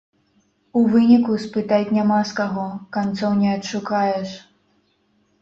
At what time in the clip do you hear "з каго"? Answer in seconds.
2.31-2.65